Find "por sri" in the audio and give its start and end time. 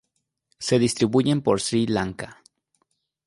1.43-1.85